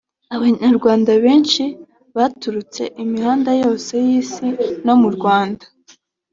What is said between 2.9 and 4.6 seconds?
imihanda yose y’isi